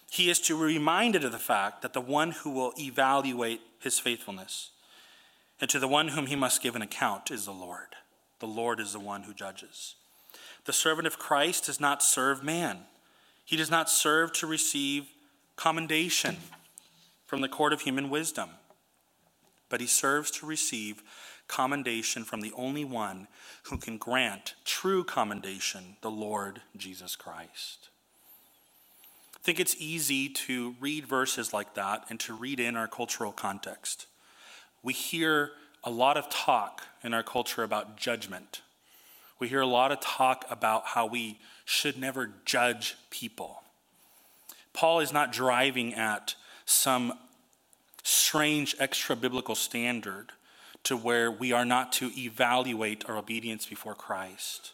[0.10, 4.00] he is to be reminded of the fact that the one who will evaluate his
[4.00, 4.72] faithfulness
[5.62, 7.96] and to the one whom he must give an account is the Lord.
[8.40, 9.94] The Lord is the one who judges.
[10.66, 12.80] The servant of Christ does not serve man,
[13.46, 15.06] he does not serve to receive
[15.56, 16.38] commendation
[17.28, 18.50] from the court of human wisdom,
[19.70, 21.04] but he serves to receive
[21.50, 23.28] commendation from the only one
[23.64, 27.90] who can grant true commendation, the Lord Jesus Christ.
[29.36, 33.34] I think it's easy to read verses like that and to read in our cultural
[33.34, 34.06] context.
[34.84, 35.52] We hear
[35.84, 38.62] a lot of talk in our culture about judgment.
[39.40, 43.64] We hear a lot of talk about how we should never judge people.
[44.74, 46.36] Paul is not driving at
[46.66, 47.14] some
[48.04, 50.32] strange extra biblical standard
[50.84, 54.74] to where we are not to evaluate our obedience before Christ.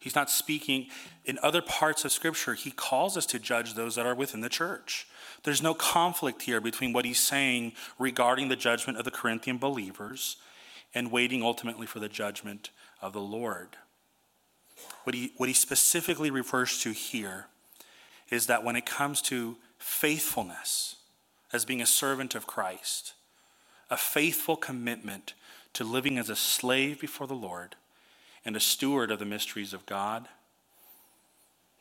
[0.00, 0.86] He's not speaking
[1.26, 2.54] in other parts of Scripture.
[2.54, 5.06] He calls us to judge those that are within the church.
[5.42, 10.36] There's no conflict here between what he's saying regarding the judgment of the Corinthian believers
[10.94, 12.70] and waiting ultimately for the judgment
[13.02, 13.76] of the Lord.
[15.04, 17.46] What he, what he specifically refers to here
[18.30, 20.96] is that when it comes to faithfulness
[21.52, 23.14] as being a servant of Christ,
[23.90, 25.34] a faithful commitment
[25.72, 27.76] to living as a slave before the Lord
[28.44, 30.28] and a steward of the mysteries of God.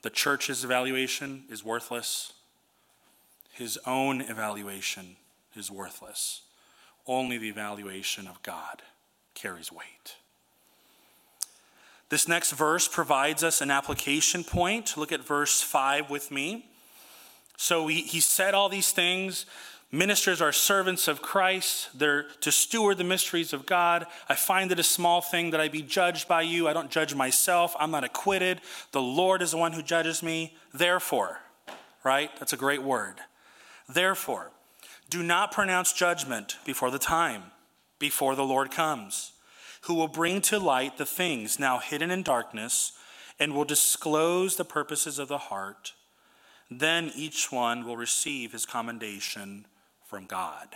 [0.01, 2.33] The church's evaluation is worthless.
[3.51, 5.17] His own evaluation
[5.55, 6.41] is worthless.
[7.05, 8.81] Only the evaluation of God
[9.33, 10.15] carries weight.
[12.09, 14.97] This next verse provides us an application point.
[14.97, 16.65] Look at verse 5 with me.
[17.55, 19.45] So he, he said all these things.
[19.91, 21.89] Ministers are servants of Christ.
[21.97, 24.05] They're to steward the mysteries of God.
[24.27, 26.67] I find it a small thing that I be judged by you.
[26.67, 27.75] I don't judge myself.
[27.79, 28.61] I'm not acquitted.
[28.91, 30.55] The Lord is the one who judges me.
[30.71, 31.39] Therefore,
[32.03, 32.29] right?
[32.37, 33.15] That's a great word.
[33.87, 34.51] Therefore,
[35.09, 37.45] do not pronounce judgment before the time,
[37.97, 39.31] before the Lord comes,
[39.81, 42.91] who will bring to light the things now hidden in darkness
[43.39, 45.93] and will disclose the purposes of the heart.
[46.69, 49.65] Then each one will receive his commendation
[50.09, 50.69] from God.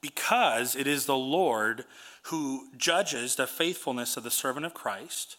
[0.00, 1.84] Because it is the Lord
[2.24, 5.36] who judges the faithfulness of the servant of Christ,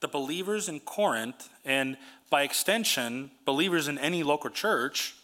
[0.00, 1.96] the believers in Corinth, and
[2.28, 5.14] by extension, believers in any local church,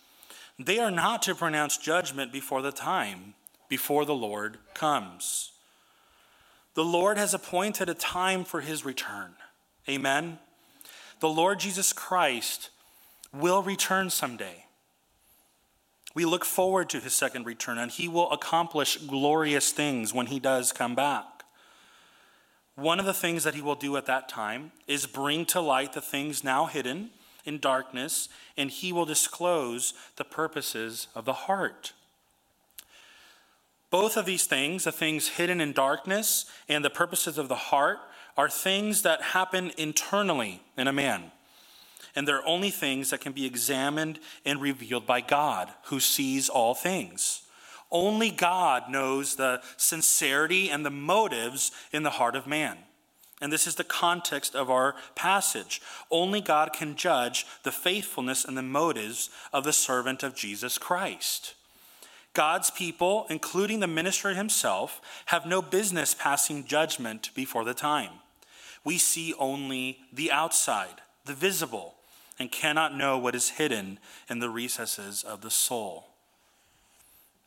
[0.59, 3.35] they are not to pronounce judgment before the time,
[3.69, 5.51] before the Lord comes.
[6.75, 9.35] The Lord has appointed a time for his return.
[9.89, 10.39] Amen.
[11.21, 12.71] The Lord Jesus Christ
[13.33, 14.67] will return someday.
[16.15, 20.39] We look forward to his second return, and he will accomplish glorious things when he
[20.39, 21.25] does come back.
[22.75, 25.93] One of the things that he will do at that time is bring to light
[25.93, 27.11] the things now hidden
[27.45, 31.93] in darkness, and he will disclose the purposes of the heart.
[33.91, 37.99] Both of these things, the things hidden in darkness and the purposes of the heart,
[38.37, 41.31] are things that happen internally in a man
[42.15, 46.75] and they're only things that can be examined and revealed by God, who sees all
[46.75, 47.43] things.
[47.91, 52.79] Only God knows the sincerity and the motives in the heart of man.
[53.43, 55.83] And this is the context of our passage.
[56.11, 61.55] Only God can judge the faithfulness and the motives of the servant of Jesus Christ.
[62.35, 68.13] God's people, including the minister himself, have no business passing judgment before the time.
[68.85, 71.95] We see only the outside, the visible,
[72.43, 76.09] and cannot know what is hidden in the recesses of the soul.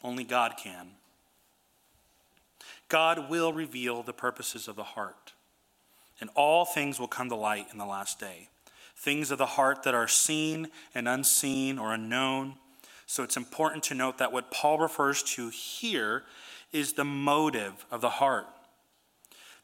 [0.02, 0.91] Only God can.
[2.88, 5.34] God will reveal the purposes of the heart.
[6.22, 8.50] and all things will come to light in the last day.
[8.96, 12.56] Things of the heart that are seen and unseen or unknown.
[13.06, 16.24] So it's important to note that what Paul refers to here
[16.72, 18.48] is the motive of the heart.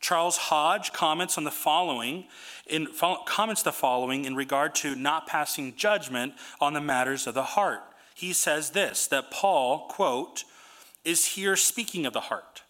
[0.02, 2.26] Charles Hodge comments on the following
[2.68, 2.88] in
[3.26, 7.84] comments the following in regard to not passing judgment on the matters of the heart.
[8.16, 10.44] He says this that Paul, quote,
[11.06, 12.64] is here speaking of the heart.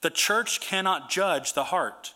[0.00, 2.14] The church cannot judge the heart,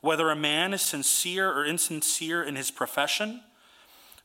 [0.00, 3.42] whether a man is sincere or insincere in his profession,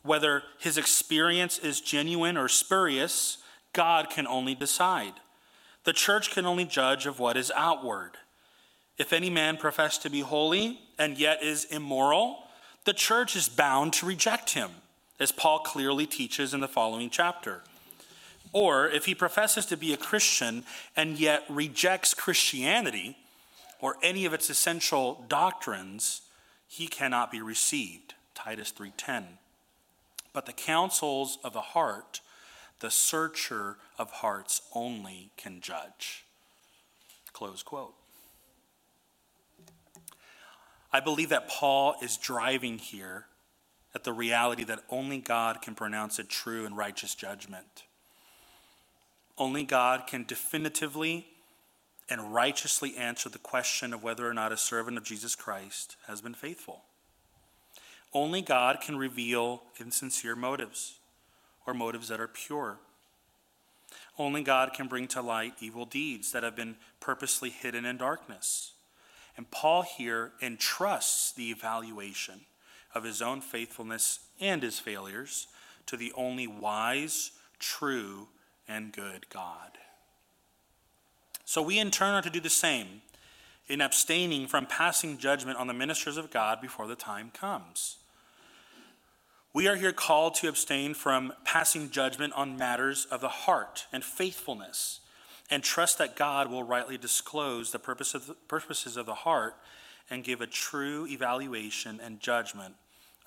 [0.03, 3.38] whether his experience is genuine or spurious,
[3.74, 5.13] God can only decide.
[5.84, 8.11] The church can only judge of what is outward.
[8.98, 12.44] If any man profess to be holy and yet is immoral,
[12.86, 14.72] the church is bound to reject him,
[15.20, 17.64] as Paul clearly teaches in the following chapter.
[18.54, 20.66] Or if he professes to be a Christian
[20.96, 23.18] and yet rejects Christianity
[23.80, 26.22] or any of its essential doctrines,
[26.68, 28.14] he cannot be received.
[28.36, 29.38] Titus 3:10.
[30.34, 32.22] But the counsels of the heart,
[32.80, 36.24] the searcher of hearts only can judge.
[37.34, 37.96] Close quote.
[40.94, 43.26] I believe that Paul is driving here
[43.96, 47.84] at the reality that only God can pronounce a true and righteous judgment.
[49.38, 51.28] Only God can definitively
[52.10, 56.22] and righteously answer the question of whether or not a servant of Jesus Christ has
[56.22, 56.84] been faithful.
[58.14, 61.00] Only God can reveal insincere motives
[61.66, 62.80] or motives that are pure.
[64.20, 68.74] Only God can bring to light evil deeds that have been purposely hidden in darkness.
[69.42, 72.42] And Paul here entrusts the evaluation
[72.94, 75.48] of his own faithfulness and his failures
[75.88, 78.28] to the only wise, true,
[78.68, 79.80] and good God.
[81.44, 83.02] So we in turn are to do the same
[83.68, 87.98] in abstaining from passing judgment on the ministers of God before the time comes.
[89.54, 94.04] We are here called to abstain from passing judgment on matters of the heart and
[94.04, 95.00] faithfulness
[95.52, 99.56] and trust that God will rightly disclose the, purpose of the purposes of the heart
[100.10, 102.76] and give a true evaluation and judgment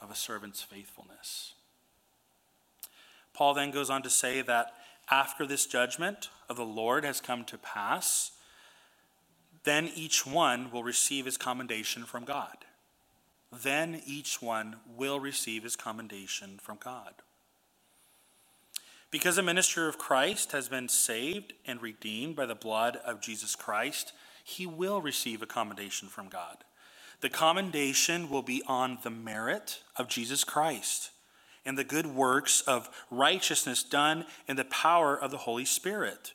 [0.01, 1.55] of a servant's faithfulness.
[3.35, 4.73] Paul then goes on to say that
[5.11, 8.33] after this judgment of the Lord has come to pass,
[9.65, 12.57] then each one will receive his commendation from God.
[13.53, 17.15] Then each one will receive his commendation from God.
[19.15, 23.55] Because a minister of Christ has been saved and redeemed by the blood of Jesus
[23.55, 24.13] Christ,
[24.43, 26.65] he will receive a commendation from God.
[27.21, 31.13] The commendation will be on the merit of Jesus Christ
[31.65, 36.33] and the good works of righteousness done in the power of the Holy Spirit.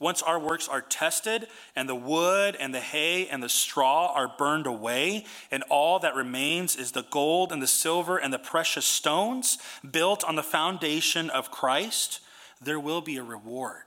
[0.00, 1.46] Once our works are tested,
[1.76, 6.14] and the wood and the hay and the straw are burned away, and all that
[6.14, 11.28] remains is the gold and the silver and the precious stones built on the foundation
[11.28, 12.20] of Christ,
[12.62, 13.84] there will be a reward.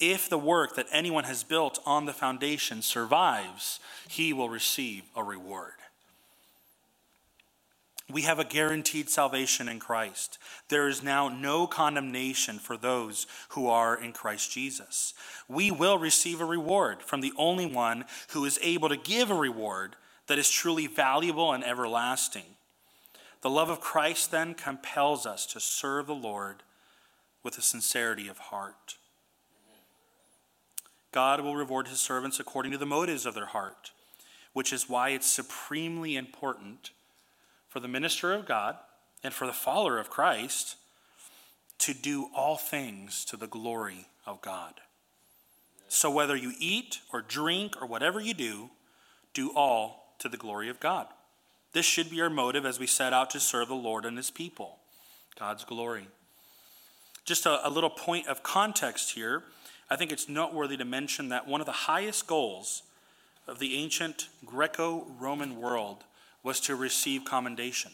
[0.00, 5.22] If the work that anyone has built on the foundation survives, he will receive a
[5.22, 5.74] reward.
[8.10, 10.38] We have a guaranteed salvation in Christ.
[10.68, 15.14] There is now no condemnation for those who are in Christ Jesus.
[15.48, 19.34] We will receive a reward from the only one who is able to give a
[19.34, 19.96] reward
[20.26, 22.56] that is truly valuable and everlasting.
[23.42, 26.62] The love of Christ then compels us to serve the Lord
[27.42, 28.96] with a sincerity of heart.
[31.12, 33.92] God will reward his servants according to the motives of their heart,
[34.52, 36.90] which is why it's supremely important
[37.70, 38.76] for the minister of God
[39.24, 40.76] and for the follower of Christ
[41.78, 44.74] to do all things to the glory of God.
[45.88, 48.70] So whether you eat or drink or whatever you do,
[49.32, 51.06] do all to the glory of God.
[51.72, 54.30] This should be our motive as we set out to serve the Lord and his
[54.30, 54.78] people.
[55.38, 56.08] God's glory.
[57.24, 59.44] Just a, a little point of context here.
[59.88, 62.82] I think it's noteworthy to mention that one of the highest goals
[63.46, 66.04] of the ancient Greco Roman world
[66.42, 67.92] was to receive commendation,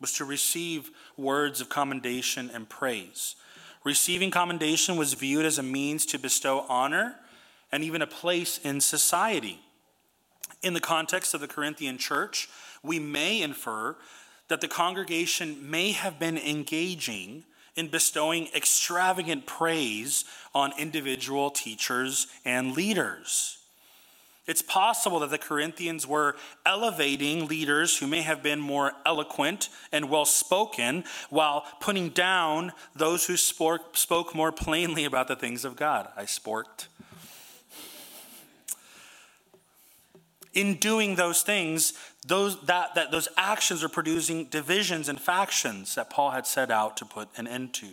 [0.00, 3.36] was to receive words of commendation and praise.
[3.84, 7.16] Receiving commendation was viewed as a means to bestow honor
[7.70, 9.60] and even a place in society.
[10.62, 12.48] In the context of the Corinthian church,
[12.82, 13.96] we may infer
[14.48, 20.24] that the congregation may have been engaging in bestowing extravagant praise
[20.54, 23.58] on individual teachers and leaders.
[24.46, 30.08] It's possible that the Corinthians were elevating leaders who may have been more eloquent and
[30.08, 36.08] well spoken while putting down those who spoke, more plainly about the things of God.
[36.16, 36.86] I sporked.
[40.56, 41.92] in doing those things,
[42.26, 46.96] those, that, that those actions are producing divisions and factions that Paul had set out
[46.96, 47.88] to put an end to.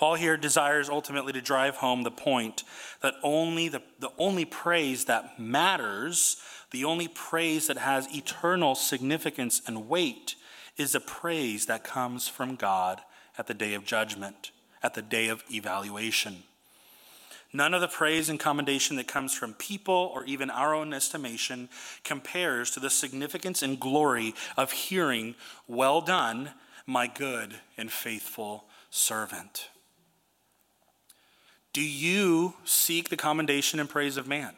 [0.00, 2.64] Paul here desires ultimately to drive home the point
[3.02, 6.38] that only the, the only praise that matters,
[6.70, 10.36] the only praise that has eternal significance and weight,
[10.78, 13.02] is a praise that comes from God
[13.36, 16.44] at the day of judgment, at the day of evaluation.
[17.52, 21.68] None of the praise and commendation that comes from people or even our own estimation
[22.04, 25.34] compares to the significance and glory of hearing,
[25.68, 26.52] Well done,
[26.86, 29.68] my good and faithful servant.
[31.72, 34.54] Do you seek the commendation and praise of man?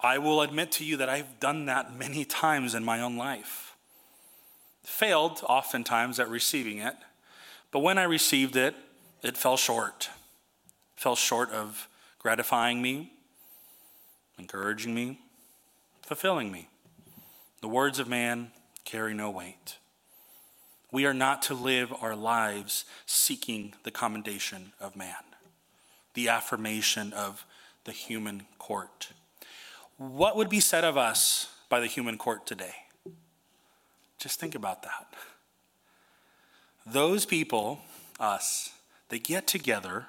[0.00, 3.76] I will admit to you that I've done that many times in my own life.
[4.82, 6.96] Failed oftentimes at receiving it,
[7.70, 8.74] but when I received it,
[9.22, 10.10] it fell short
[11.04, 11.86] fell short of
[12.18, 13.12] gratifying me,
[14.38, 15.18] encouraging me,
[16.00, 16.66] fulfilling me.
[17.60, 18.52] The words of man
[18.86, 19.76] carry no weight.
[20.94, 25.24] We are not to live our lives seeking the commendation of man,
[26.14, 27.44] the affirmation of
[27.82, 29.08] the human court.
[29.96, 32.76] What would be said of us by the human court today?
[34.18, 35.08] Just think about that.
[36.86, 37.80] Those people,
[38.20, 38.70] us,
[39.08, 40.06] they get together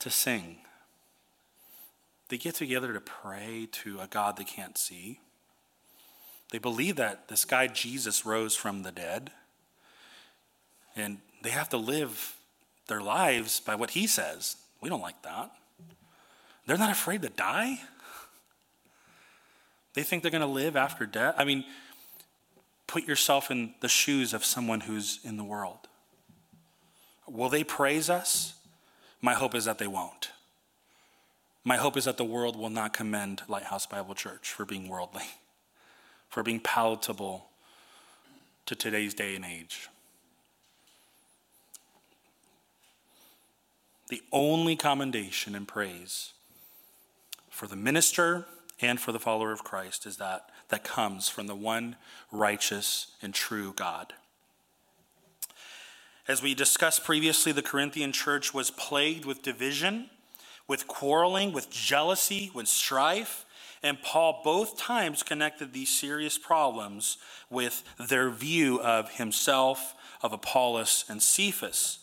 [0.00, 0.56] to sing.
[2.28, 5.20] They get together to pray to a God they can't see.
[6.50, 9.30] They believe that this guy Jesus rose from the dead.
[10.96, 12.36] And they have to live
[12.86, 14.56] their lives by what he says.
[14.80, 15.50] We don't like that.
[16.66, 17.80] They're not afraid to die.
[19.94, 21.34] They think they're going to live after death.
[21.36, 21.64] I mean,
[22.86, 25.88] put yourself in the shoes of someone who's in the world.
[27.26, 28.54] Will they praise us?
[29.20, 30.30] My hope is that they won't.
[31.64, 35.24] My hope is that the world will not commend Lighthouse Bible Church for being worldly,
[36.28, 37.46] for being palatable
[38.66, 39.88] to today's day and age.
[44.10, 46.32] The only commendation and praise
[47.48, 48.44] for the minister
[48.80, 51.94] and for the follower of Christ is that that comes from the one
[52.32, 54.14] righteous and true God.
[56.26, 60.10] As we discussed previously, the Corinthian church was plagued with division,
[60.66, 63.44] with quarreling, with jealousy, with strife.
[63.80, 67.16] And Paul both times connected these serious problems
[67.48, 72.00] with their view of himself, of Apollos, and Cephas.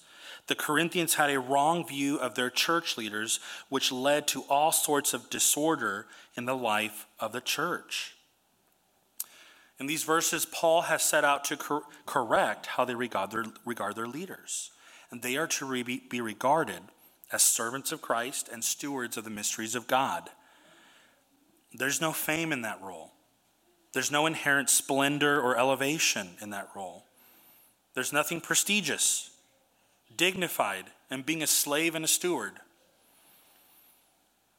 [0.48, 3.40] The Corinthians had a wrong view of their church leaders,
[3.70, 8.16] which led to all sorts of disorder in the life of the church.
[9.80, 13.96] In these verses, Paul has set out to cor- correct how they regard their, regard
[13.96, 14.72] their leaders.
[15.12, 16.82] And they are to re- be regarded
[17.32, 20.30] as servants of Christ and stewards of the mysteries of God.
[21.74, 23.12] There's no fame in that role,
[23.94, 27.04] there's no inherent splendor or elevation in that role.
[27.94, 29.32] There's nothing prestigious,
[30.18, 32.54] dignified, and being a slave and a steward.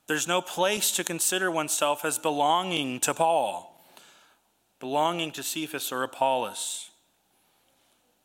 [0.06, 3.68] There's no place to consider oneself as belonging to Paul
[4.80, 6.90] belonging to Cephas or Apollos,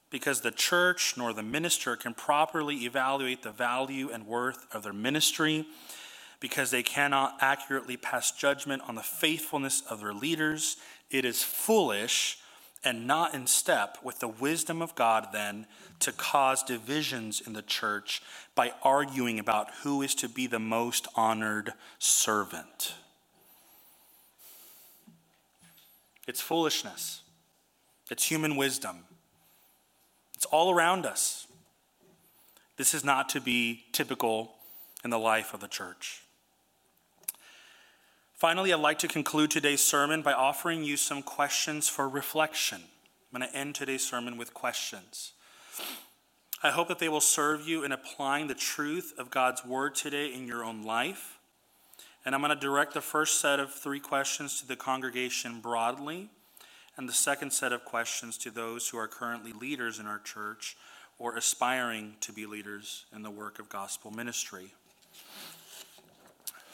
[0.09, 4.93] because the church nor the minister can properly evaluate the value and worth of their
[4.93, 5.65] ministry,
[6.39, 10.77] because they cannot accurately pass judgment on the faithfulness of their leaders.
[11.09, 12.37] It is foolish
[12.83, 15.67] and not in step with the wisdom of God, then,
[15.99, 18.21] to cause divisions in the church
[18.55, 22.95] by arguing about who is to be the most honored servant.
[26.27, 27.21] It's foolishness.
[28.11, 29.05] It's human wisdom.
[30.35, 31.47] It's all around us.
[32.77, 34.55] This is not to be typical
[35.03, 36.22] in the life of the church.
[38.43, 42.81] Finally, I'd like to conclude today's sermon by offering you some questions for reflection.
[43.33, 45.31] I'm going to end today's sermon with questions.
[46.61, 50.27] I hope that they will serve you in applying the truth of God's word today
[50.27, 51.39] in your own life
[52.25, 56.27] and I'm going to direct the first set of three questions to the congregation broadly,
[56.97, 60.75] and the second set of questions to those who are currently leaders in our church
[61.17, 64.73] or aspiring to be leaders in the work of gospel ministry.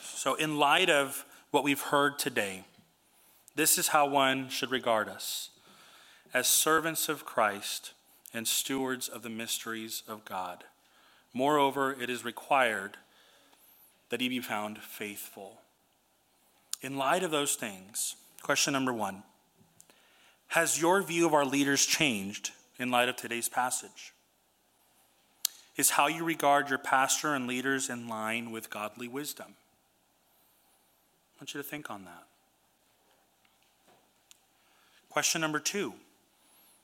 [0.01, 2.63] So, in light of what we've heard today,
[3.55, 5.49] this is how one should regard us
[6.33, 7.93] as servants of Christ
[8.33, 10.63] and stewards of the mysteries of God.
[11.33, 12.97] Moreover, it is required
[14.09, 15.61] that he be found faithful.
[16.81, 19.23] In light of those things, question number one
[20.49, 24.13] Has your view of our leaders changed in light of today's passage?
[25.75, 29.55] Is how you regard your pastor and leaders in line with godly wisdom?
[31.39, 32.25] Want you to think on that.
[35.09, 35.93] Question number two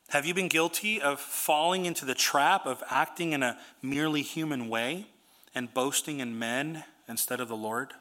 [0.10, 4.70] Have you been guilty of falling into the trap of acting in a merely human
[4.70, 5.08] way
[5.54, 7.94] and boasting in men instead of the Lord?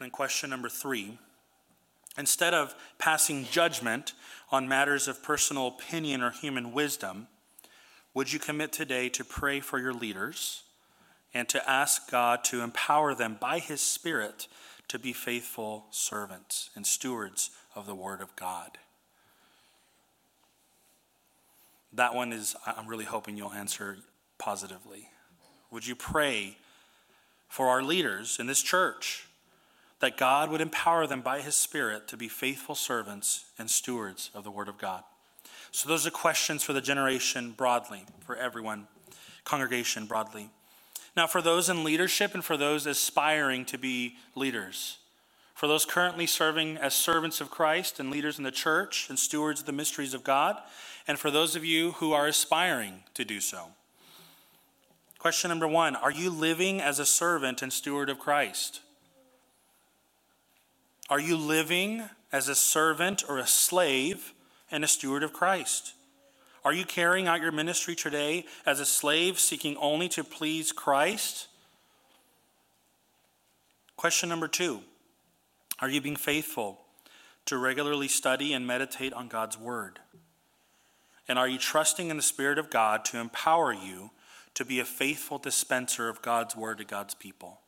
[0.00, 1.18] And question number three
[2.18, 4.12] Instead of passing judgment
[4.50, 7.28] on matters of personal opinion or human wisdom,
[8.14, 10.64] would you commit today to pray for your leaders
[11.34, 14.48] and to ask God to empower them by His Spirit
[14.88, 18.78] to be faithful servants and stewards of the Word of God?
[21.92, 23.98] That one is, I'm really hoping you'll answer
[24.38, 25.08] positively.
[25.70, 26.56] Would you pray
[27.48, 29.26] for our leaders in this church?
[30.04, 34.44] that God would empower them by His Spirit to be faithful servants and stewards of
[34.44, 35.02] the Word of God.
[35.70, 38.86] So, those are questions for the generation broadly, for everyone,
[39.44, 40.50] congregation broadly.
[41.16, 44.98] Now, for those in leadership and for those aspiring to be leaders,
[45.54, 49.60] for those currently serving as servants of Christ and leaders in the church and stewards
[49.60, 50.58] of the mysteries of God,
[51.06, 53.68] and for those of you who are aspiring to do so.
[55.24, 58.80] Question number one Are you living as a servant and steward of Christ?
[61.08, 64.34] Are you living as a servant or a slave
[64.70, 65.93] and a steward of Christ?
[66.64, 71.48] Are you carrying out your ministry today as a slave seeking only to please Christ?
[73.96, 74.80] Question number two
[75.80, 76.80] Are you being faithful
[77.46, 80.00] to regularly study and meditate on God's Word?
[81.28, 84.10] And are you trusting in the Spirit of God to empower you
[84.54, 87.60] to be a faithful dispenser of God's Word to God's people?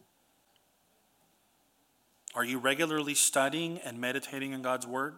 [2.34, 5.16] Are you regularly studying and meditating in God's Word?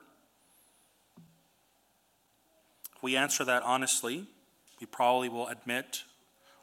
[2.99, 4.27] If we answer that honestly,
[4.81, 6.03] we probably will admit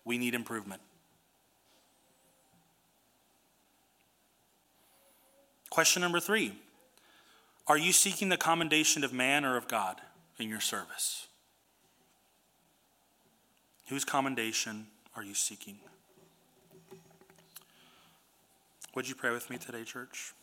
[0.03, 0.81] we need improvement.
[5.69, 6.51] Question number three
[7.67, 10.01] Are you seeking the commendation of man or of God
[10.37, 11.27] in your service?
[13.87, 15.77] Whose commendation are you seeking?
[18.93, 20.33] Would you pray with me today, church?